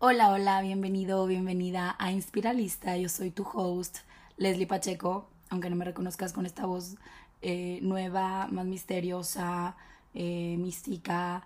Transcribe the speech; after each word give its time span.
Hola, 0.00 0.30
hola, 0.30 0.60
bienvenido, 0.62 1.26
bienvenida 1.26 1.96
a 1.98 2.12
Inspiralista. 2.12 2.96
Yo 2.96 3.08
soy 3.08 3.32
tu 3.32 3.42
host, 3.42 3.98
Leslie 4.36 4.68
Pacheco, 4.68 5.28
aunque 5.50 5.70
no 5.70 5.74
me 5.74 5.84
reconozcas 5.84 6.32
con 6.32 6.46
esta 6.46 6.66
voz 6.66 6.94
eh, 7.42 7.80
nueva, 7.82 8.46
más 8.46 8.64
misteriosa, 8.64 9.74
eh, 10.14 10.54
mística, 10.56 11.44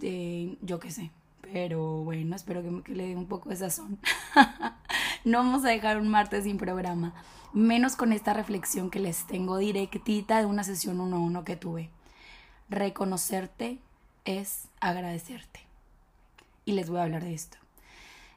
eh, 0.00 0.56
yo 0.62 0.80
qué 0.80 0.90
sé. 0.90 1.10
Pero 1.42 2.02
bueno, 2.02 2.36
espero 2.36 2.62
que, 2.62 2.82
que 2.84 2.94
le 2.94 3.08
dé 3.08 3.16
un 3.16 3.26
poco 3.26 3.50
de 3.50 3.56
sazón. 3.56 3.98
no 5.26 5.36
vamos 5.36 5.66
a 5.66 5.68
dejar 5.68 5.98
un 5.98 6.08
martes 6.08 6.44
sin 6.44 6.56
programa, 6.56 7.12
menos 7.52 7.96
con 7.96 8.14
esta 8.14 8.32
reflexión 8.32 8.88
que 8.88 9.00
les 9.00 9.26
tengo 9.26 9.58
directita 9.58 10.38
de 10.38 10.46
una 10.46 10.64
sesión 10.64 11.02
uno 11.02 11.16
a 11.16 11.20
uno 11.20 11.44
que 11.44 11.56
tuve. 11.56 11.90
Reconocerte 12.70 13.78
es 14.24 14.68
agradecerte. 14.80 15.60
Y 16.64 16.72
les 16.72 16.88
voy 16.88 17.00
a 17.00 17.02
hablar 17.02 17.24
de 17.24 17.34
esto. 17.34 17.59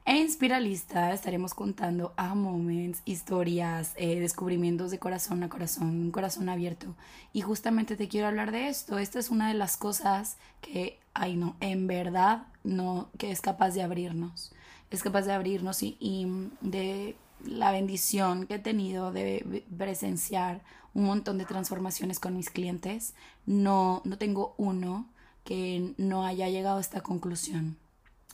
En 0.05 0.17
Inspiralista 0.17 1.13
estaremos 1.13 1.53
contando 1.53 2.13
a 2.17 2.35
moments, 2.35 3.01
historias, 3.05 3.93
eh, 3.95 4.19
descubrimientos 4.19 4.91
de 4.91 4.99
corazón 4.99 5.43
a 5.43 5.49
corazón, 5.49 5.87
un 5.91 6.11
corazón 6.11 6.49
abierto. 6.49 6.93
Y 7.31 7.39
justamente 7.39 7.95
te 7.95 8.09
quiero 8.09 8.27
hablar 8.27 8.51
de 8.51 8.67
esto. 8.67 8.97
Esta 8.99 9.19
es 9.19 9.29
una 9.29 9.47
de 9.47 9.53
las 9.53 9.77
cosas 9.77 10.35
que, 10.59 10.99
ay 11.13 11.37
no, 11.37 11.55
en 11.61 11.87
verdad 11.87 12.47
no, 12.65 13.07
que 13.17 13.31
es 13.31 13.39
capaz 13.39 13.71
de 13.71 13.81
abrirnos. 13.81 14.51
Es 14.91 15.03
capaz 15.03 15.21
de 15.21 15.31
abrirnos 15.31 15.81
y, 15.83 15.95
y 16.01 16.27
de 16.59 17.15
la 17.45 17.71
bendición 17.71 18.45
que 18.45 18.55
he 18.55 18.59
tenido 18.59 19.13
de 19.13 19.63
presenciar 19.77 20.63
un 20.93 21.05
montón 21.05 21.37
de 21.37 21.45
transformaciones 21.45 22.19
con 22.19 22.35
mis 22.35 22.49
clientes. 22.49 23.13
No, 23.45 24.01
no 24.03 24.17
tengo 24.17 24.53
uno 24.57 25.07
que 25.45 25.93
no 25.97 26.25
haya 26.25 26.49
llegado 26.49 26.77
a 26.77 26.81
esta 26.81 26.99
conclusión 26.99 27.77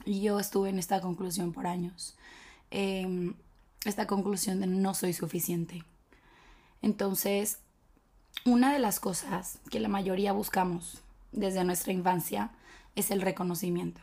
y 0.05 0.21
yo 0.21 0.39
estuve 0.39 0.70
en 0.70 0.80
esta 0.80 1.02
conclusión 1.02 1.53
por 1.53 1.67
años. 1.67 2.16
Em, 2.71 3.34
esta 3.85 4.08
conclusión 4.08 4.59
de 4.59 4.67
no 4.67 4.94
soy 4.94 5.14
suficiente. 5.14 5.83
Entonces, 6.81 7.59
una 8.45 8.73
de 8.73 8.80
las 8.80 9.00
cosas 9.00 9.59
que 9.70 9.80
la 9.80 9.89
mayoría 9.89 10.33
buscamos 10.33 11.02
desde 11.31 11.64
nuestra 11.64 11.94
infancia 11.94 12.52
es 12.95 13.11
el 13.11 13.22
reconocimiento. 13.22 14.02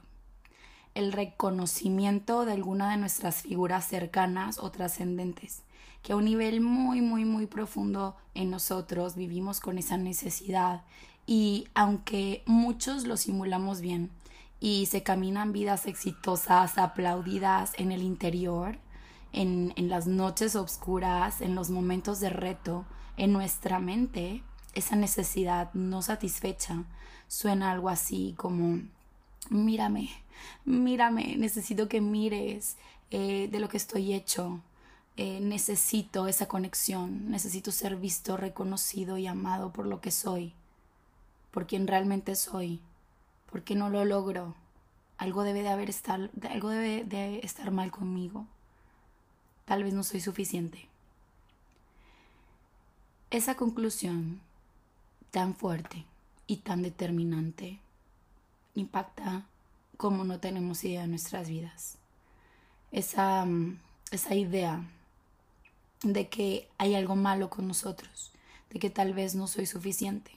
El 0.95 1.13
reconocimiento 1.13 2.45
de 2.45 2.53
alguna 2.53 2.91
de 2.91 2.97
nuestras 2.97 3.43
figuras 3.43 3.87
cercanas 3.87 4.59
o 4.59 4.71
trascendentes, 4.71 5.63
que 6.03 6.13
a 6.13 6.17
un 6.17 6.25
nivel 6.25 6.61
muy, 6.61 7.01
muy, 7.01 7.25
muy 7.25 7.47
profundo 7.47 8.17
en 8.35 8.51
nosotros 8.51 9.17
vivimos 9.17 9.61
con 9.61 9.79
esa 9.79 9.97
necesidad 9.97 10.83
y 11.27 11.67
aunque 11.75 12.43
muchos 12.47 13.05
lo 13.05 13.17
simulamos 13.17 13.81
bien, 13.81 14.11
y 14.67 14.87
se 14.87 15.05
caminan 15.05 15.53
vidas 15.53 15.87
exitosas, 15.87 16.77
aplaudidas 16.77 17.71
en 17.77 17.93
el 17.93 18.03
interior, 18.03 18.81
en, 19.33 19.73
en 19.77 19.89
las 19.89 20.09
noches 20.09 20.57
oscuras, 20.57 21.41
en 21.41 21.55
los 21.55 21.71
momentos 21.71 22.19
de 22.19 22.31
reto, 22.31 22.85
en 23.17 23.33
nuestra 23.33 23.79
mente, 23.79 24.43
esa 24.75 24.97
necesidad 24.97 25.73
no 25.73 26.03
satisfecha 26.03 26.83
suena 27.29 27.71
algo 27.71 27.89
así 27.89 28.35
como 28.37 28.81
mírame, 29.51 30.11
mírame, 30.65 31.37
necesito 31.37 31.89
que 31.89 32.01
mires 32.01 32.77
eh, 33.13 33.49
de 33.49 33.61
lo 33.61 33.69
que 33.69 33.77
estoy 33.77 34.15
hecho, 34.15 34.63
eh, 35.17 35.39
necesito 35.41 36.27
esa 36.27 36.49
conexión, 36.49 37.31
necesito 37.31 37.71
ser 37.71 37.95
visto, 37.95 38.37
reconocido 38.37 39.17
y 39.17 39.29
amado 39.29 39.73
por 39.73 39.87
lo 39.87 40.01
que 40.01 40.11
soy, 40.11 40.55
por 41.53 41.69
quien 41.69 41.87
realmente 41.87 42.35
soy. 42.35 42.81
¿Por 43.51 43.63
qué 43.63 43.75
no 43.75 43.89
lo 43.91 44.05
logro? 44.05 44.55
Algo 45.19 45.43
debe 45.43 45.63
de 45.63 45.69
haber 45.69 45.89
estar, 45.89 46.31
algo 46.51 46.69
debe 46.69 47.05
de 47.05 47.41
estar 47.41 47.71
mal 47.71 47.91
conmigo. 47.91 48.47
Tal 49.65 49.83
vez 49.83 49.95
no 49.95 50.05
soy 50.05 50.21
suficiente. 50.21 50.89
Esa 53.31 53.57
conclusión 53.57 54.41
tan 55.31 55.55
fuerte 55.55 56.05
y 56.47 56.59
tan 56.59 56.83
determinante 56.83 57.81
impacta 58.75 59.45
como 59.97 60.25
no 60.25 60.39
tenemos 60.39 60.85
idea 60.85 61.03
de 61.03 61.09
nuestras 61.09 61.49
vidas. 61.49 61.99
Esa, 62.93 63.47
esa 64.11 64.35
idea 64.35 64.85
de 66.03 66.29
que 66.29 66.69
hay 66.79 66.95
algo 66.95 67.17
malo 67.17 67.51
con 67.51 67.67
nosotros, 67.67 68.33
de 68.71 68.79
que 68.79 68.91
tal 68.91 69.15
vez 69.15 69.35
no 69.35 69.47
soy 69.47 69.67
suficiente, 69.67 70.31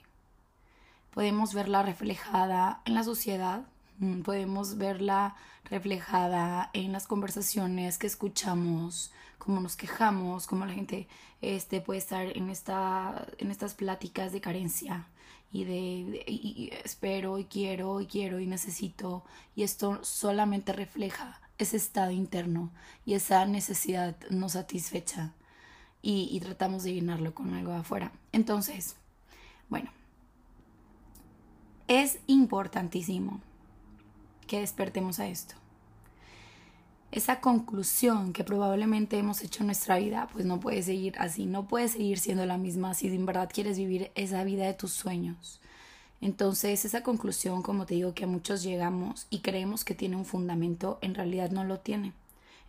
podemos 1.14 1.53
verla 1.53 1.84
reflejada 1.84 2.81
en 2.86 2.96
la 2.96 3.03
sociedad, 3.03 3.64
mm, 4.00 4.22
podemos 4.22 4.78
verla 4.78 5.36
reflejada 5.70 6.70
en 6.74 6.92
las 6.92 7.08
conversaciones 7.08 7.97
que 7.97 8.08
escuchamos, 8.08 9.12
cómo 9.38 9.62
nos 9.62 9.75
quejamos, 9.75 10.47
cómo 10.47 10.66
la 10.66 10.74
gente 10.74 11.08
este, 11.42 11.81
puede 11.81 12.00
estar 12.00 12.25
en, 12.38 12.50
esta, 12.50 13.28
en 13.38 13.52
estas 13.52 13.74
pláticas 13.74 14.31
de 14.31 14.42
carencia 14.42 15.08
y 15.52 15.64
de, 15.64 16.81
espero 16.84 17.40
y 17.40 17.46
quiero 17.46 18.02
y 18.02 18.06
quiero 18.06 18.40
y 18.40 18.46
necesito 18.46 19.24
y 19.56 19.64
esto 19.64 20.03
solamente 20.03 20.74
refleja 20.74 21.41
ese 21.58 21.78
estado 21.78 22.12
interno 22.12 22.72
y 23.06 23.16
esa 23.16 23.46
necesidad 23.46 24.16
no 24.30 24.50
satisfecha 24.50 25.34
y, 26.02 26.30
y 26.31 26.40
tratamos 26.40 26.84
de 26.84 26.94
llenarlo 26.94 27.34
con 27.34 27.53
algo 27.53 27.74
afuera. 27.74 28.12
Entonces, 28.31 28.96
bueno, 29.70 29.91
es 31.90 32.20
importantísimo 32.28 33.42
que 34.46 34.60
despertemos 34.60 35.20
a 35.20 35.28
esto. 35.28 35.56
Esa 37.12 37.42
conclusión 37.42 38.32
que 38.32 38.44
probablemente 38.44 39.18
hemos 39.18 39.42
hecho 39.42 39.64
en 39.64 39.68
nuestra 39.68 39.98
vida, 39.98 40.30
pues 40.32 40.46
no 40.46 40.60
puede 40.60 40.84
seguir 40.84 41.16
así, 41.18 41.48
no 41.48 41.68
puede 41.68 41.88
seguir 41.88 42.20
siendo 42.20 42.46
la 42.46 42.60
misma 42.60 42.94
si 42.94 43.08
en 43.08 43.26
verdad 43.26 43.50
quieres 43.52 43.80
vivir 43.80 44.12
esa 44.14 44.44
vida 44.44 44.68
de 44.68 44.76
tus 44.76 44.92
sueños. 44.92 45.62
Entonces, 46.22 46.86
esa 46.86 47.02
conclusión, 47.02 47.64
como 47.64 47.88
te 47.88 47.96
digo, 47.96 48.14
que 48.14 48.26
a 48.26 48.28
muchos 48.28 48.62
llegamos 48.62 49.26
y 49.32 49.40
creemos 49.40 49.84
que 49.84 49.96
tiene 49.96 50.16
un 50.16 50.26
fundamento, 50.26 51.00
en 51.02 51.16
realidad 51.16 51.50
no 51.50 51.64
lo 51.64 51.80
tiene 51.80 52.14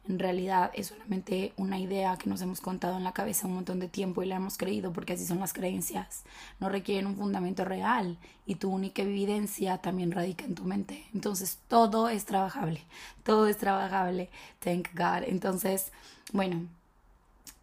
en 0.08 0.18
realidad 0.18 0.70
es 0.74 0.88
solamente 0.88 1.52
una 1.56 1.78
idea 1.78 2.16
que 2.16 2.28
nos 2.28 2.40
hemos 2.40 2.60
contado 2.60 2.96
en 2.96 3.04
la 3.04 3.12
cabeza 3.12 3.46
un 3.46 3.54
montón 3.54 3.80
de 3.80 3.88
tiempo 3.88 4.22
y 4.22 4.26
la 4.26 4.36
hemos 4.36 4.56
creído 4.56 4.92
porque 4.92 5.12
así 5.12 5.26
son 5.26 5.40
las 5.40 5.52
creencias. 5.52 6.22
No 6.58 6.68
requieren 6.68 7.06
un 7.06 7.16
fundamento 7.16 7.64
real 7.64 8.18
y 8.46 8.56
tu 8.56 8.70
única 8.70 9.02
evidencia 9.02 9.78
también 9.78 10.10
radica 10.10 10.44
en 10.44 10.54
tu 10.54 10.64
mente. 10.64 11.06
Entonces 11.14 11.58
todo 11.68 12.08
es 12.08 12.24
trabajable, 12.24 12.82
todo 13.24 13.46
es 13.46 13.58
trabajable, 13.58 14.30
thank 14.60 14.88
God. 14.94 15.24
Entonces, 15.26 15.92
bueno, 16.32 16.66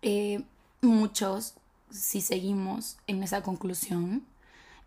eh, 0.02 0.44
muchos, 0.82 1.56
si 1.90 2.22
seguimos 2.22 2.98
en 3.08 3.24
esa 3.24 3.42
conclusión, 3.42 4.24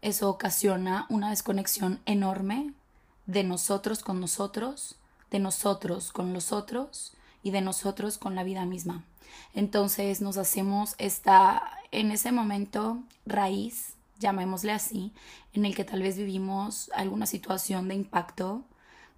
eso 0.02 0.30
ocasiona 0.30 1.04
una 1.10 1.30
desconexión 1.30 2.00
enorme 2.06 2.72
de 3.26 3.44
nosotros 3.44 4.02
con 4.02 4.20
nosotros, 4.20 4.94
de 5.30 5.40
nosotros 5.40 6.10
con 6.12 6.32
los 6.32 6.52
otros 6.52 7.12
y 7.42 7.50
de 7.50 7.60
nosotros 7.60 8.18
con 8.18 8.34
la 8.34 8.44
vida 8.44 8.64
misma. 8.66 9.04
Entonces 9.54 10.20
nos 10.20 10.36
hacemos 10.36 10.94
esta, 10.98 11.62
en 11.90 12.10
ese 12.10 12.32
momento, 12.32 13.02
raíz, 13.26 13.94
llamémosle 14.18 14.72
así, 14.72 15.12
en 15.52 15.64
el 15.64 15.74
que 15.74 15.84
tal 15.84 16.02
vez 16.02 16.16
vivimos 16.16 16.90
alguna 16.94 17.26
situación 17.26 17.88
de 17.88 17.94
impacto 17.94 18.62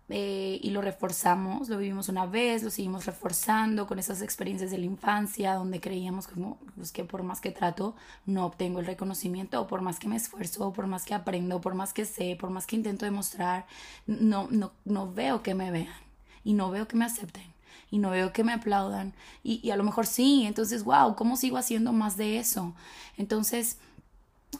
eh, 0.09 0.59
y 0.63 0.71
lo 0.71 0.83
reforzamos, 0.83 1.69
lo 1.69 1.79
vivimos 1.79 2.09
una 2.09 2.27
vez, 2.27 2.63
lo 2.63 2.71
seguimos 2.71 3.07
reforzando 3.07 3.87
con 3.87 3.99
esas 3.99 4.21
experiencias 4.21 4.71
de 4.71 4.79
la 4.79 4.85
infancia 4.85 5.55
donde 5.55 5.81
creíamos 5.81 6.29
como, 6.29 6.59
pues, 6.77 6.93
que 6.93 7.05
por 7.05 7.23
más 7.23 7.41
que 7.41 7.51
trato 7.51 7.95
no 8.27 8.47
obtengo 8.47 8.81
el 8.81 8.87
reconocimiento 8.87 9.61
o 9.61 9.67
por 9.67 9.81
más 9.81 9.99
que 9.99 10.09
me 10.09 10.17
esfuerzo, 10.17 10.73
por 10.73 10.87
más 10.87 11.05
que 11.05 11.15
aprendo, 11.15 11.61
por 11.61 11.75
más 11.75 11.93
que 11.93 12.05
sé, 12.05 12.37
por 12.39 12.51
más 12.51 12.67
que 12.67 12.77
intento 12.77 13.05
demostrar, 13.05 13.67
no, 14.07 14.49
no, 14.51 14.73
no 14.85 15.13
veo 15.13 15.43
que 15.43 15.55
me 15.55 15.71
vean 15.71 15.95
y 16.45 16.55
no 16.55 16.71
veo 16.71 16.89
que 16.89 16.97
me 16.97 17.05
acepten 17.05 17.52
y 17.91 17.99
no 17.99 18.11
veo 18.11 18.33
que 18.33 18.45
me 18.45 18.53
aplaudan 18.53 19.13
y, 19.43 19.71
a 19.71 19.77
lo 19.77 19.85
mejor 19.85 20.07
sí, 20.07 20.45
entonces, 20.47 20.85
wow, 20.85 21.15
¿cómo 21.17 21.37
sigo 21.37 21.57
haciendo 21.57 21.93
más 21.93 22.17
de 22.17 22.39
eso? 22.39 22.75
Entonces, 23.17 23.79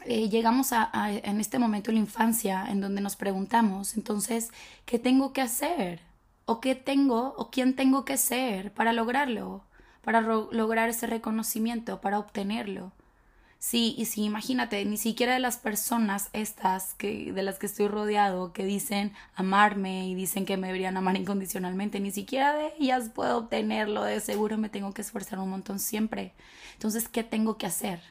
eh, 0.05 0.29
llegamos 0.29 0.73
a, 0.73 0.89
en 1.11 1.39
este 1.39 1.59
momento 1.59 1.91
de 1.91 1.95
la 1.95 1.99
infancia 2.01 2.65
en 2.69 2.81
donde 2.81 3.01
nos 3.01 3.15
preguntamos, 3.15 3.95
entonces, 3.95 4.51
¿qué 4.85 4.99
tengo 4.99 5.33
que 5.33 5.41
hacer? 5.41 6.01
¿O 6.45 6.59
qué 6.59 6.75
tengo 6.75 7.33
o 7.37 7.49
quién 7.51 7.75
tengo 7.75 8.03
que 8.05 8.17
ser 8.17 8.73
para 8.73 8.91
lograrlo? 8.93 9.63
Para 10.03 10.21
lograr 10.21 10.89
ese 10.89 11.07
reconocimiento, 11.07 12.01
para 12.01 12.19
obtenerlo. 12.19 12.91
Sí, 13.65 13.95
y 13.97 14.07
sí, 14.07 14.25
imagínate, 14.25 14.83
ni 14.83 14.97
siquiera 14.97 15.33
de 15.35 15.39
las 15.39 15.55
personas 15.55 16.29
estas 16.33 16.95
que, 16.95 17.31
de 17.31 17.43
las 17.43 17.59
que 17.59 17.65
estoy 17.65 17.87
rodeado, 17.87 18.51
que 18.51 18.65
dicen 18.65 19.13
amarme 19.35 20.05
y 20.05 20.15
dicen 20.15 20.45
que 20.45 20.57
me 20.57 20.67
deberían 20.67 20.97
amar 20.97 21.15
incondicionalmente, 21.15 22.01
ni 22.01 22.11
siquiera 22.11 22.51
de 22.53 22.73
ellas 22.77 23.09
puedo 23.15 23.37
obtenerlo, 23.37 24.03
de 24.03 24.19
seguro 24.19 24.57
me 24.57 24.67
tengo 24.67 24.93
que 24.93 25.01
esforzar 25.01 25.39
un 25.39 25.49
montón 25.49 25.79
siempre. 25.79 26.33
Entonces, 26.73 27.07
¿qué 27.07 27.23
tengo 27.23 27.57
que 27.57 27.65
hacer? 27.65 28.01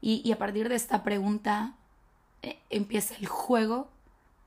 Y, 0.00 0.32
a 0.32 0.38
partir 0.38 0.70
de 0.70 0.76
esta 0.76 1.02
pregunta 1.02 1.74
eh, 2.40 2.58
empieza 2.70 3.16
el 3.16 3.26
juego 3.26 3.90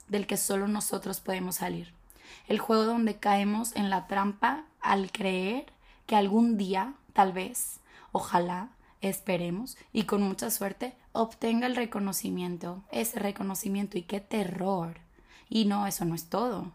del 0.07 0.25
que 0.25 0.35
solo 0.35 0.67
nosotros 0.67 1.19
podemos 1.19 1.57
salir. 1.57 1.93
El 2.47 2.57
juego 2.57 2.85
donde 2.85 3.17
caemos 3.17 3.75
en 3.75 3.91
la 3.91 4.07
trampa 4.07 4.65
al 4.81 5.11
creer 5.11 5.71
que 6.07 6.15
algún 6.15 6.57
día, 6.57 6.95
tal 7.13 7.33
vez, 7.33 7.81
ojalá, 8.11 8.69
esperemos 9.01 9.77
y 9.93 10.03
con 10.03 10.21
mucha 10.21 10.51
suerte 10.51 10.95
obtenga 11.11 11.67
el 11.67 11.75
reconocimiento, 11.75 12.83
ese 12.91 13.19
reconocimiento 13.19 13.97
y 13.97 14.03
qué 14.03 14.19
terror. 14.19 14.97
Y 15.49 15.65
no, 15.65 15.87
eso 15.87 16.05
no 16.05 16.15
es 16.15 16.25
todo. 16.25 16.71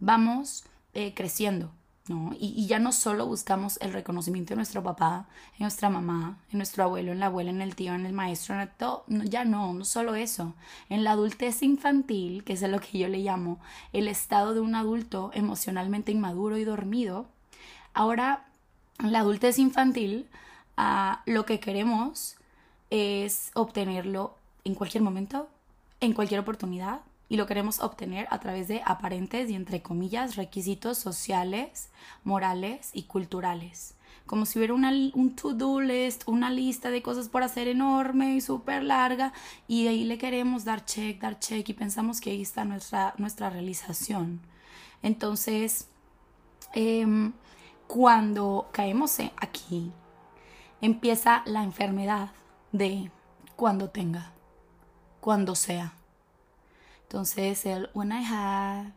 Vamos 0.00 0.64
eh, 0.94 1.14
creciendo, 1.14 1.70
¿no? 2.08 2.32
Y, 2.38 2.66
ya 2.66 2.78
no 2.78 2.92
solo 2.92 3.26
buscamos 3.26 3.78
el 3.80 3.92
reconocimiento 3.92 4.50
de 4.50 4.56
nuestro 4.56 4.82
papá, 4.82 5.28
en 5.52 5.64
nuestra 5.64 5.90
mamá, 5.90 6.38
en 6.50 6.58
nuestro 6.58 6.84
abuelo, 6.84 7.12
en 7.12 7.20
la 7.20 7.26
abuela, 7.26 7.50
en 7.50 7.62
el 7.62 7.76
tío, 7.76 7.94
en 7.94 8.06
el 8.06 8.12
maestro, 8.12 8.54
en 8.54 8.62
el 8.62 8.70
todo, 8.70 9.04
ya 9.08 9.44
no, 9.44 9.72
no 9.72 9.84
solo 9.84 10.14
eso. 10.14 10.54
En 10.88 11.04
la 11.04 11.12
adultez 11.12 11.62
infantil, 11.62 12.42
que 12.42 12.54
es 12.54 12.62
lo 12.62 12.80
que 12.80 12.98
yo 12.98 13.08
le 13.08 13.18
llamo 13.18 13.60
el 13.92 14.08
estado 14.08 14.54
de 14.54 14.60
un 14.60 14.74
adulto 14.74 15.30
emocionalmente 15.34 16.10
inmaduro 16.10 16.56
y 16.56 16.64
dormido, 16.64 17.28
ahora 17.94 18.46
la 18.98 19.20
adultez 19.20 19.58
infantil 19.58 20.28
lo 21.26 21.46
que 21.46 21.60
queremos 21.60 22.36
es 22.90 23.50
obtenerlo 23.54 24.36
en 24.64 24.74
cualquier 24.74 25.02
momento, 25.02 25.48
en 26.00 26.12
cualquier 26.12 26.40
oportunidad, 26.40 27.00
y 27.30 27.36
lo 27.36 27.46
queremos 27.46 27.80
obtener 27.80 28.26
a 28.30 28.40
través 28.40 28.66
de 28.66 28.82
aparentes 28.84 29.48
y 29.48 29.54
entre 29.54 29.80
comillas 29.80 30.34
requisitos 30.34 30.98
sociales, 30.98 31.88
morales 32.24 32.90
y 32.92 33.04
culturales. 33.04 33.94
Como 34.26 34.46
si 34.46 34.58
hubiera 34.58 34.74
un 34.74 35.36
to-do 35.36 35.80
list, 35.80 36.24
una 36.26 36.50
lista 36.50 36.90
de 36.90 37.02
cosas 37.02 37.28
por 37.28 37.44
hacer 37.44 37.68
enorme 37.68 38.34
y 38.34 38.40
súper 38.40 38.82
larga 38.82 39.32
y 39.68 39.86
ahí 39.86 40.04
le 40.04 40.18
queremos 40.18 40.64
dar 40.64 40.84
check, 40.84 41.20
dar 41.20 41.38
check 41.38 41.68
y 41.68 41.72
pensamos 41.72 42.20
que 42.20 42.30
ahí 42.30 42.42
está 42.42 42.64
nuestra, 42.64 43.14
nuestra 43.16 43.48
realización. 43.48 44.40
Entonces, 45.02 45.86
em, 46.74 47.32
cuando 47.86 48.68
caemos 48.72 49.18
aquí, 49.36 49.92
empieza 50.80 51.42
la 51.46 51.62
enfermedad 51.62 52.30
de 52.72 53.10
cuando 53.56 53.90
tenga, 53.90 54.32
cuando 55.20 55.54
sea 55.54 55.94
entonces, 57.10 57.66
el 57.66 57.90
when 57.92 58.12
I 58.12 58.24
have, 58.24 58.92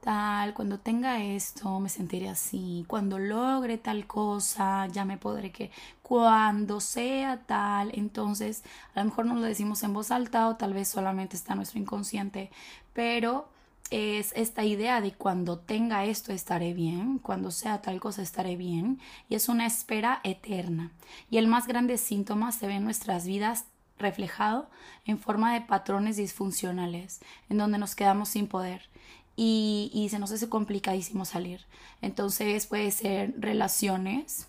tal, 0.00 0.52
cuando 0.52 0.80
tenga 0.80 1.22
esto, 1.22 1.78
me 1.78 1.88
sentiré 1.88 2.28
así. 2.28 2.84
Cuando 2.88 3.20
logre 3.20 3.78
tal 3.78 4.08
cosa, 4.08 4.88
ya 4.88 5.04
me 5.04 5.16
podré 5.16 5.52
que. 5.52 5.70
Cuando 6.02 6.80
sea 6.80 7.44
tal, 7.46 7.92
entonces, 7.94 8.64
a 8.96 8.98
lo 9.00 9.04
mejor 9.10 9.26
no 9.26 9.36
lo 9.36 9.42
decimos 9.42 9.80
en 9.84 9.92
voz 9.92 10.10
alta 10.10 10.48
o 10.48 10.56
tal 10.56 10.74
vez 10.74 10.88
solamente 10.88 11.36
está 11.36 11.54
nuestro 11.54 11.78
inconsciente, 11.78 12.50
pero 12.94 13.48
es 13.90 14.32
esta 14.34 14.64
idea 14.64 15.00
de 15.00 15.12
cuando 15.12 15.58
tenga 15.58 16.04
esto 16.04 16.32
estaré 16.32 16.72
bien, 16.72 17.18
cuando 17.18 17.50
sea 17.50 17.82
tal 17.82 18.00
cosa 18.00 18.22
estaré 18.22 18.56
bien, 18.56 19.00
y 19.28 19.34
es 19.34 19.48
una 19.48 19.66
espera 19.66 20.20
eterna. 20.24 20.90
Y 21.30 21.38
el 21.38 21.46
más 21.46 21.66
grande 21.66 21.98
síntoma 21.98 22.52
se 22.52 22.66
ve 22.66 22.74
en 22.74 22.84
nuestras 22.84 23.26
vidas 23.26 23.64
reflejado 23.98 24.68
en 25.04 25.18
forma 25.18 25.52
de 25.52 25.60
patrones 25.60 26.16
disfuncionales, 26.16 27.20
en 27.50 27.58
donde 27.58 27.78
nos 27.78 27.94
quedamos 27.94 28.30
sin 28.30 28.46
poder 28.46 28.88
y, 29.36 29.90
y 29.92 30.08
se 30.08 30.18
nos 30.18 30.32
hace 30.32 30.48
complicadísimo 30.48 31.24
salir. 31.24 31.60
Entonces 32.00 32.66
puede 32.66 32.90
ser 32.90 33.34
relaciones 33.38 34.48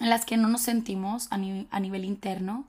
en 0.00 0.10
las 0.10 0.24
que 0.24 0.36
no 0.36 0.48
nos 0.48 0.62
sentimos 0.62 1.28
a, 1.30 1.38
nivel 1.38 2.04
interno 2.04 2.66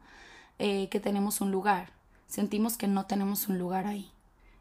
eh, 0.59 0.87
que 0.89 0.99
tenemos 0.99 1.41
un 1.41 1.51
lugar, 1.51 1.89
sentimos 2.27 2.77
que 2.77 2.87
no 2.87 3.05
tenemos 3.05 3.47
un 3.47 3.57
lugar 3.57 3.85
ahí 3.85 4.11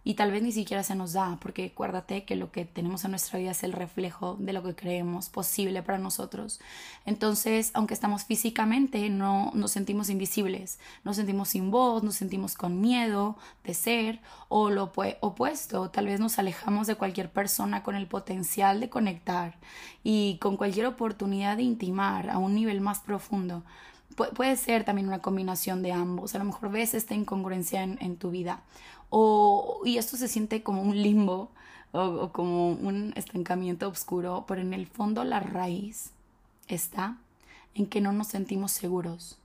y 0.06 0.14
tal 0.14 0.30
vez 0.30 0.40
ni 0.40 0.52
siquiera 0.52 0.84
se 0.84 0.94
nos 0.94 1.14
da, 1.14 1.36
porque 1.42 1.72
acuérdate 1.74 2.22
que 2.22 2.36
lo 2.36 2.52
que 2.52 2.64
tenemos 2.64 3.04
en 3.04 3.10
nuestra 3.10 3.40
vida 3.40 3.50
es 3.50 3.64
el 3.64 3.72
reflejo 3.72 4.36
de 4.38 4.52
lo 4.52 4.62
que 4.62 4.76
creemos 4.76 5.28
posible 5.28 5.82
para 5.82 5.98
nosotros. 5.98 6.60
Entonces, 7.06 7.72
aunque 7.74 7.94
estamos 7.94 8.22
físicamente, 8.22 9.10
no 9.10 9.50
nos 9.52 9.72
sentimos 9.72 10.08
invisibles, 10.08 10.78
nos 11.02 11.16
sentimos 11.16 11.48
sin 11.48 11.72
voz, 11.72 12.04
nos 12.04 12.14
sentimos 12.14 12.54
con 12.54 12.80
miedo 12.80 13.36
de 13.64 13.74
ser, 13.74 14.20
o 14.48 14.70
lo 14.70 14.92
opuesto, 15.20 15.90
tal 15.90 16.06
vez 16.06 16.20
nos 16.20 16.38
alejamos 16.38 16.86
de 16.86 16.94
cualquier 16.94 17.28
persona 17.28 17.82
con 17.82 17.96
el 17.96 18.06
potencial 18.06 18.78
de 18.78 18.88
conectar 18.88 19.56
y 20.04 20.38
con 20.40 20.56
cualquier 20.56 20.86
oportunidad 20.86 21.56
de 21.56 21.64
intimar 21.64 22.30
a 22.30 22.38
un 22.38 22.54
nivel 22.54 22.80
más 22.80 23.00
profundo 23.00 23.64
puede 24.14 24.56
ser 24.56 24.84
también 24.84 25.08
una 25.08 25.20
combinación 25.20 25.82
de 25.82 25.92
ambos. 25.92 26.34
A 26.34 26.38
lo 26.38 26.44
mejor 26.44 26.70
ves 26.70 26.94
esta 26.94 27.14
incongruencia 27.14 27.82
en, 27.82 28.16
tu 28.16 28.30
vida. 28.30 28.62
O, 29.10 29.82
y 29.84 29.98
esto 29.98 30.16
se 30.16 30.28
siente 30.28 30.62
como 30.62 30.82
un 30.82 31.00
limbo 31.00 31.50
o, 31.92 32.30
como 32.32 32.72
un 32.72 33.12
estancamiento 33.16 33.88
oscuro, 33.88 34.44
pero 34.46 34.60
en 34.60 34.74
el 34.74 34.86
fondo 34.86 35.24
la 35.24 35.40
raíz 35.40 36.10
está 36.68 37.18
en 37.74 37.86
que 37.86 38.00
no 38.00 38.12
nos 38.12 38.28
sentimos 38.28 38.72
seguros. 38.72 39.38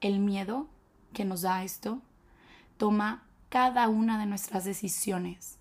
El 0.00 0.18
miedo 0.18 0.66
que 1.12 1.24
nos 1.24 1.42
da 1.42 1.64
esto 1.64 2.00
toma 2.78 3.22
cada 3.48 3.88
una 3.88 4.18
de 4.18 4.26
nuestras 4.26 4.64
decisiones, 4.64 5.58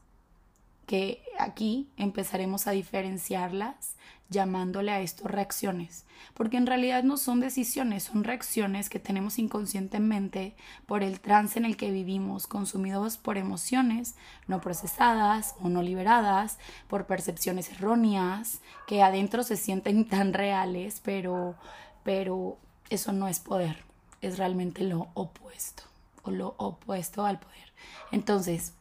que 0.86 1.24
aquí 1.40 1.90
empezaremos 1.98 2.68
a 2.68 2.72
diferenciarlas 2.72 3.96
llamándole 4.30 4.92
a 4.92 5.00
esto 5.00 5.28
reacciones, 5.28 6.06
porque 6.34 6.58
en 6.58 6.66
realidad 6.66 7.04
no 7.04 7.18
son 7.18 7.40
decisiones, 7.40 8.04
son 8.04 8.24
reacciones 8.24 8.90
que 8.90 9.00
tenemos 9.00 9.38
inconscientemente 9.38 10.56
por 10.86 11.04
el 11.04 11.20
trance 11.20 11.60
en 11.60 11.66
el 11.66 11.78
que 11.78 11.92
vivimos, 11.92 12.48
consumidos 12.48 13.18
por 13.18 13.38
emociones 13.38 14.16
no 14.48 14.60
procesadas 14.60 15.56
o 15.62 15.70
no 15.70 15.82
liberadas, 15.82 16.58
por 16.88 17.06
percepciones 17.06 17.72
erróneas 17.72 18.60
que 18.88 19.04
adentro 19.04 19.44
se 19.44 19.56
sienten 19.56 20.06
tan 20.10 20.34
reales, 20.34 21.00
pero 21.04 21.56
pero 22.04 22.58
eso 22.90 23.14
no 23.14 23.28
es 23.28 23.40
poder, 23.40 23.78
es 24.22 24.38
realmente 24.38 24.84
lo 24.84 25.08
opuesto 25.14 25.84
o 26.24 26.32
lo 26.32 26.56
opuesto 26.58 27.26
al 27.26 27.40
poder. 27.40 27.72
Entonces, 28.12 28.74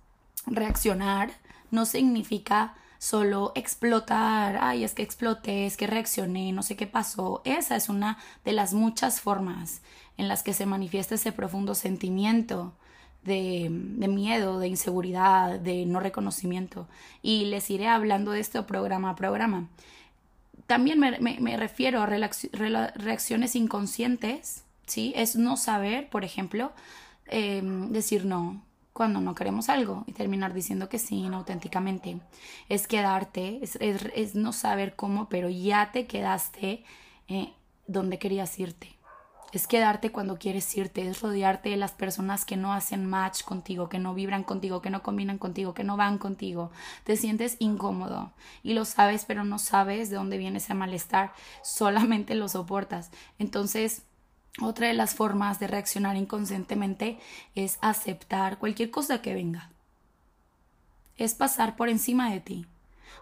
reaccionar 0.47 1.31
no 1.73 1.87
significa 1.87 2.75
solo 2.99 3.51
explotar, 3.57 4.59
ay, 4.61 4.85
es 4.85 4.95
que 4.95 5.03
exploté, 5.03 5.67
es 5.67 5.77
que 5.77 5.89
reaccioné, 5.89 6.53
no 6.53 6.63
sé 6.63 6.77
qué 6.77 6.87
pasó. 6.87 7.43
Esa 7.45 7.75
es 7.75 7.89
una 7.89 8.19
de 8.45 8.53
las 8.53 8.75
muchas 8.75 9.21
formas 9.21 9.83
en 10.17 10.29
las 10.29 10.45
que 10.45 10.53
se 10.53 10.67
manifiesta 10.67 11.17
ese 11.17 11.33
profundo 11.33 11.75
sentimiento 11.75 12.75
de, 13.25 13.69
de, 13.73 14.07
miedo, 14.07 14.61
de 14.61 14.69
inseguridad, 14.69 15.59
de 15.59 15.85
no 15.87 15.99
reconocimiento. 15.99 16.87
Y 17.23 17.47
les 17.47 17.69
iré 17.71 17.89
hablando 17.89 18.31
de 18.31 18.41
esto 18.41 18.67
programa 18.67 19.11
a 19.11 19.17
programa. 19.17 19.69
También 20.67 21.01
me, 21.01 21.57
refiero 21.57 22.03
a 22.03 22.07
reacciones 22.07 23.57
inconscientes, 23.57 24.65
¿sí? 24.87 25.13
Es 25.17 25.35
no 25.35 25.57
saber, 25.57 26.09
por 26.09 26.25
ejemplo, 26.25 26.73
em, 27.27 27.91
decir 27.91 28.25
no, 28.25 28.63
cuando 28.93 29.21
no 29.21 29.35
queremos 29.35 29.69
algo 29.69 30.05
y 30.07 30.13
terminar 30.13 30.53
diciendo 30.53 30.89
que 30.89 30.99
sí 30.99 31.27
auténticamente. 31.33 32.21
Es 32.69 32.87
quedarte, 32.87 33.61
es, 33.63 34.35
no 34.35 34.53
saber 34.53 34.97
cómo, 34.97 35.29
pero 35.29 35.49
ya 35.49 35.91
te 35.93 36.07
quedaste 36.07 36.85
eh, 37.29 37.53
donde 37.87 38.19
querías 38.19 38.59
irte. 38.59 38.97
Es 39.53 39.67
quedarte 39.67 40.11
cuando 40.11 40.39
quieres 40.39 40.75
irte, 40.79 41.07
es 41.07 41.21
rodearte 41.21 41.69
de 41.69 41.77
las 41.77 41.93
personas 41.93 42.47
que 42.47 42.57
no 42.57 42.73
hacen 42.73 43.05
match 43.05 43.43
contigo, 43.43 43.91
que 43.91 43.99
no 43.99 44.15
vibran 44.15 44.45
contigo, 44.45 44.81
que 44.81 44.89
no 44.89 45.03
combinan 45.03 45.37
contigo, 45.37 45.75
que 45.75 45.85
no 45.85 45.99
van 45.99 46.17
contigo. 46.17 46.71
Te 47.05 47.19
sientes 47.19 47.57
incómodo 47.59 48.33
y 48.63 48.73
lo 48.73 48.87
sabes, 48.87 49.27
pero 49.27 49.45
no 49.45 49.59
sabes 49.59 50.09
de 50.09 50.17
dónde 50.17 50.39
viene 50.39 50.57
ese 50.57 50.73
malestar, 50.73 51.35
solamente 51.63 52.35
lo 52.35 52.49
soportas. 52.49 53.11
Entonces, 53.39 54.05
otra 54.61 54.89
de 54.89 54.95
las 54.95 55.15
formas 55.15 55.59
de 55.59 55.67
reaccionar 55.67 56.17
inconscientemente 56.17 57.19
es 57.55 57.79
aceptar 57.81 58.59
cualquier 58.59 58.91
cosa 58.91 59.23
que 59.23 59.35
venga. 59.35 59.71
Es 61.17 61.35
pasar 61.35 61.75
por 61.77 61.89
encima 61.89 62.31
de 62.31 62.41
ti, 62.41 62.67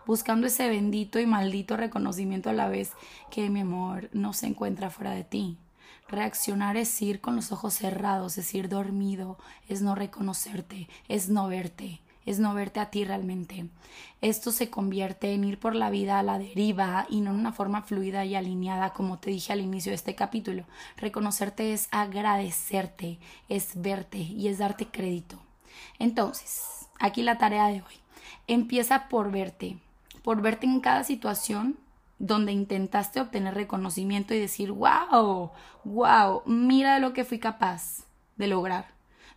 buscando 0.06 0.48
ese 0.48 0.68
bendito 0.68 1.20
y 1.20 1.26
maldito 1.26 1.76
reconocimiento 1.76 2.50
a 2.50 2.54
la 2.54 2.68
vez 2.68 2.92
que 3.30 3.48
mi 3.48 3.60
amor 3.60 4.10
no 4.12 4.32
se 4.32 4.46
encuentra 4.46 4.90
fuera 4.90 5.12
de 5.12 5.24
ti. 5.24 5.56
Reaccionar 6.08 6.76
es 6.76 7.00
ir 7.00 7.20
con 7.20 7.36
los 7.36 7.52
ojos 7.52 7.74
cerrados, 7.74 8.36
es 8.36 8.52
ir 8.52 8.68
dormido, 8.68 9.38
es 9.68 9.82
no 9.82 9.94
reconocerte, 9.94 10.88
es 11.08 11.28
no 11.28 11.46
verte, 11.46 12.00
es 12.26 12.38
no 12.38 12.54
verte 12.54 12.80
a 12.80 12.90
ti 12.90 13.04
realmente. 13.04 13.66
Esto 14.20 14.52
se 14.52 14.70
convierte 14.70 15.32
en 15.32 15.44
ir 15.44 15.58
por 15.58 15.74
la 15.74 15.90
vida 15.90 16.18
a 16.18 16.22
la 16.22 16.38
deriva 16.38 17.06
y 17.08 17.20
no 17.20 17.30
en 17.30 17.38
una 17.38 17.52
forma 17.52 17.82
fluida 17.82 18.24
y 18.24 18.34
alineada 18.34 18.92
como 18.92 19.18
te 19.18 19.30
dije 19.30 19.52
al 19.52 19.60
inicio 19.60 19.90
de 19.90 19.96
este 19.96 20.14
capítulo. 20.14 20.64
Reconocerte 20.96 21.72
es 21.72 21.88
agradecerte, 21.90 23.18
es 23.48 23.80
verte 23.80 24.18
y 24.18 24.48
es 24.48 24.58
darte 24.58 24.86
crédito. 24.86 25.38
Entonces, 25.98 26.88
aquí 26.98 27.22
la 27.22 27.38
tarea 27.38 27.66
de 27.66 27.82
hoy. 27.82 27.94
Empieza 28.46 29.08
por 29.08 29.30
verte, 29.30 29.78
por 30.22 30.42
verte 30.42 30.66
en 30.66 30.80
cada 30.80 31.04
situación 31.04 31.78
donde 32.18 32.52
intentaste 32.52 33.20
obtener 33.20 33.54
reconocimiento 33.54 34.34
y 34.34 34.40
decir, 34.40 34.72
wow, 34.72 35.52
wow, 35.84 36.42
mira 36.44 36.94
de 36.94 37.00
lo 37.00 37.14
que 37.14 37.24
fui 37.24 37.38
capaz 37.38 38.04
de 38.36 38.46
lograr, 38.46 38.88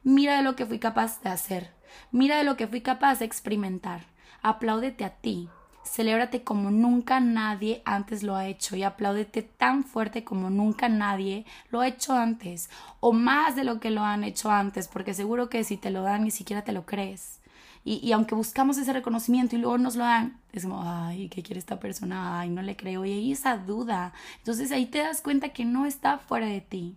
mira 0.04 0.36
de 0.36 0.44
lo 0.44 0.56
que 0.56 0.66
fui 0.66 0.80
capaz 0.80 1.22
de 1.22 1.30
hacer 1.30 1.72
Mira 2.12 2.38
de 2.38 2.44
lo 2.44 2.58
que 2.58 2.68
fui 2.68 2.82
capaz 2.82 3.20
de 3.20 3.26
experimentar. 3.26 4.06
Apláudete 4.42 5.06
a 5.06 5.10
ti. 5.10 5.50
Celébrate 5.86 6.44
como 6.44 6.72
nunca 6.72 7.20
nadie 7.20 7.82
antes 7.86 8.24
lo 8.24 8.36
ha 8.36 8.48
hecho 8.48 8.76
y 8.76 8.84
apláudete 8.84 9.42
tan 9.42 9.84
fuerte 9.84 10.24
como 10.24 10.50
nunca 10.50 10.88
nadie 10.88 11.46
lo 11.72 11.82
ha 11.82 11.88
hecho 11.88 12.14
antes 12.14 12.70
o 13.02 13.12
más 13.12 13.56
de 13.56 13.66
lo 13.66 13.82
que 13.82 13.92
lo 13.92 14.02
han 14.02 14.24
hecho 14.24 14.50
antes, 14.50 14.88
porque 14.88 15.14
seguro 15.14 15.50
que 15.50 15.64
si 15.66 15.76
te 15.76 15.90
lo 15.90 16.04
dan 16.04 16.24
ni 16.24 16.32
siquiera 16.32 16.64
te 16.64 16.72
lo 16.72 16.86
crees. 16.86 17.40
Y, 17.86 17.96
y, 17.96 18.14
aunque 18.14 18.34
buscamos 18.34 18.78
ese 18.78 18.94
reconocimiento 18.94 19.58
y 19.58 19.60
luego 19.60 19.78
nos 19.78 19.98
lo 19.98 20.06
dan, 20.06 20.40
es 20.54 20.64
como, 20.64 20.84
ay, 20.86 21.28
¿qué 21.28 21.44
quiere 21.44 21.60
esta 21.60 21.82
persona? 21.82 22.40
Ay, 22.40 22.50
no 22.50 22.62
le 22.62 22.78
creo. 22.78 23.04
Y 23.04 23.12
hay 23.12 23.32
esa 23.34 23.58
duda. 23.58 24.14
Entonces 24.38 24.72
ahí 24.72 24.86
te 24.86 25.00
das 25.00 25.22
cuenta 25.22 25.50
que 25.50 25.66
no 25.66 25.86
está 25.86 26.18
fuera 26.18 26.48
de 26.48 26.62
ti. 26.62 26.96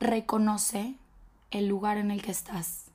Reconoce 0.00 0.96
el 1.50 1.66
lugar 1.66 1.96
en 1.96 2.10
el 2.10 2.20
que 2.20 2.30
estás, 2.30 2.86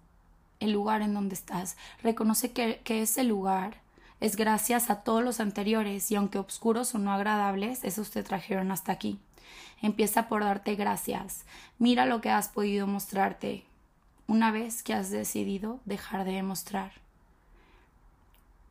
el 0.59 0.71
lugar 0.71 1.01
en 1.01 1.13
donde 1.13 1.35
estás. 1.35 1.77
Reconoce 2.03 2.51
que, 2.51 2.81
ese 2.85 3.23
lugar 3.23 3.81
es 4.19 4.35
gracias 4.35 4.89
a 4.89 5.03
todos 5.03 5.23
los 5.23 5.39
anteriores 5.39 6.11
y 6.11 6.15
aunque 6.15 6.39
oscuros 6.39 6.95
o 6.95 6.99
no 6.99 7.11
agradables, 7.11 7.83
esos 7.83 8.11
te 8.11 8.23
trajeron 8.23 8.71
hasta 8.71 8.91
aquí. 8.91 9.19
Empieza 9.81 10.27
por 10.27 10.43
darte 10.43 10.75
gracias. 10.75 11.45
Mira 11.77 12.05
lo 12.05 12.21
que 12.21 12.31
has 12.31 12.49
podido 12.49 12.87
mostrarte 12.87 13.63
una 14.27 14.51
vez 14.51 14.83
que 14.83 14.93
has 14.93 15.09
decidido 15.09 15.79
dejar 15.85 16.25
de 16.25 16.33
demostrar. 16.33 16.91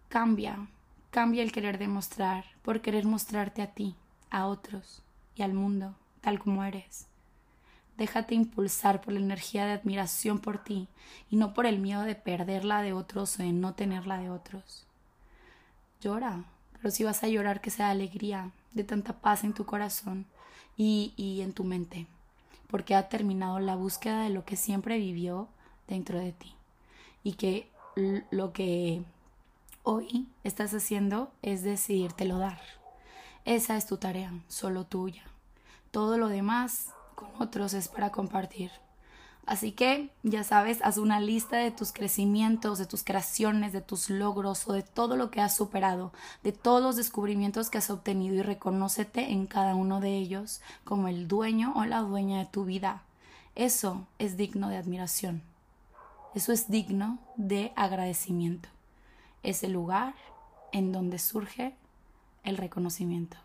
Cambia, 0.08 0.66
cambia 1.10 1.42
el 1.42 1.52
querer 1.52 1.78
demostrar 1.78 2.44
por 2.62 2.80
querer 2.80 3.06
mostrarte 3.06 3.62
a 3.62 3.68
ti, 3.68 3.94
a 4.30 4.46
otros 4.46 5.02
y 5.34 5.42
al 5.42 5.52
mundo 5.52 5.94
tal 6.26 6.40
como 6.40 6.64
eres. 6.64 7.06
Déjate 7.96 8.34
impulsar 8.34 9.00
por 9.00 9.14
la 9.14 9.20
energía 9.20 9.64
de 9.66 9.72
admiración 9.72 10.38
por 10.38 10.62
ti 10.62 10.88
y 11.30 11.36
no 11.36 11.54
por 11.54 11.66
el 11.66 11.78
miedo 11.78 12.02
de 12.02 12.14
perderla 12.14 12.82
de 12.82 12.92
otros 12.92 13.38
o 13.38 13.42
de 13.42 13.52
no 13.52 13.74
tenerla 13.74 14.18
de 14.18 14.30
otros 14.30 14.86
llora, 16.00 16.44
pero 16.72 16.90
si 16.90 17.04
vas 17.04 17.22
a 17.22 17.28
llorar 17.28 17.60
que 17.60 17.70
sea 17.70 17.90
alegría, 17.90 18.50
de 18.72 18.84
tanta 18.84 19.14
paz 19.14 19.42
en 19.42 19.54
tu 19.54 19.64
corazón 19.64 20.26
y, 20.76 21.14
y 21.16 21.40
en 21.40 21.52
tu 21.52 21.64
mente, 21.64 22.06
porque 22.68 22.94
ha 22.94 23.08
terminado 23.08 23.58
la 23.58 23.74
búsqueda 23.74 24.22
de 24.22 24.30
lo 24.30 24.44
que 24.44 24.56
siempre 24.56 24.98
vivió 24.98 25.48
dentro 25.88 26.18
de 26.18 26.32
ti 26.32 26.54
y 27.24 27.32
que 27.32 27.70
lo 28.30 28.52
que 28.52 29.02
hoy 29.82 30.28
estás 30.44 30.74
haciendo 30.74 31.32
es 31.42 31.64
lo 32.20 32.38
dar. 32.38 32.60
Esa 33.44 33.76
es 33.76 33.86
tu 33.86 33.96
tarea, 33.96 34.32
solo 34.48 34.84
tuya. 34.84 35.22
Todo 35.90 36.18
lo 36.18 36.28
demás 36.28 36.88
con 37.16 37.28
otros 37.40 37.74
es 37.74 37.88
para 37.88 38.10
compartir. 38.12 38.70
Así 39.46 39.70
que, 39.70 40.10
ya 40.24 40.42
sabes, 40.42 40.80
haz 40.82 40.98
una 40.98 41.20
lista 41.20 41.56
de 41.56 41.70
tus 41.70 41.92
crecimientos, 41.92 42.78
de 42.78 42.86
tus 42.86 43.04
creaciones, 43.04 43.72
de 43.72 43.80
tus 43.80 44.10
logros 44.10 44.66
o 44.68 44.72
de 44.72 44.82
todo 44.82 45.16
lo 45.16 45.30
que 45.30 45.40
has 45.40 45.56
superado, 45.56 46.12
de 46.42 46.50
todos 46.50 46.82
los 46.82 46.96
descubrimientos 46.96 47.70
que 47.70 47.78
has 47.78 47.88
obtenido 47.90 48.34
y 48.34 48.42
reconócete 48.42 49.30
en 49.30 49.46
cada 49.46 49.76
uno 49.76 50.00
de 50.00 50.16
ellos 50.16 50.60
como 50.84 51.06
el 51.06 51.28
dueño 51.28 51.72
o 51.76 51.84
la 51.84 52.00
dueña 52.00 52.38
de 52.38 52.46
tu 52.46 52.64
vida. 52.64 53.02
Eso 53.54 54.06
es 54.18 54.36
digno 54.36 54.68
de 54.68 54.78
admiración. 54.78 55.42
Eso 56.34 56.52
es 56.52 56.68
digno 56.68 57.18
de 57.36 57.72
agradecimiento. 57.76 58.68
Es 59.44 59.62
el 59.62 59.72
lugar 59.72 60.14
en 60.72 60.90
donde 60.90 61.20
surge 61.20 61.76
el 62.42 62.56
reconocimiento. 62.56 63.36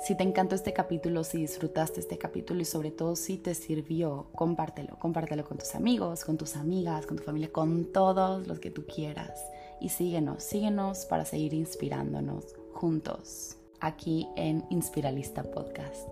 Si 0.00 0.14
te 0.14 0.22
encantó 0.22 0.54
este 0.54 0.72
capítulo, 0.72 1.24
si 1.24 1.38
disfrutaste 1.38 2.00
este 2.00 2.16
capítulo 2.16 2.62
y 2.62 2.64
sobre 2.64 2.90
todo 2.90 3.16
si 3.16 3.36
te 3.36 3.54
sirvió, 3.54 4.28
compártelo. 4.34 4.98
Compártelo 4.98 5.44
con 5.44 5.58
tus 5.58 5.74
amigos, 5.74 6.24
con 6.24 6.38
tus 6.38 6.56
amigas, 6.56 7.06
con 7.06 7.18
tu 7.18 7.22
familia, 7.22 7.52
con 7.52 7.92
todos 7.92 8.46
los 8.46 8.58
que 8.60 8.70
tú 8.70 8.86
quieras. 8.86 9.44
Y 9.78 9.90
síguenos, 9.90 10.42
síguenos 10.42 11.04
para 11.04 11.26
seguir 11.26 11.52
inspirándonos 11.52 12.56
juntos 12.72 13.56
aquí 13.80 14.26
en 14.36 14.64
Inspiralista 14.70 15.42
Podcast. 15.42 16.08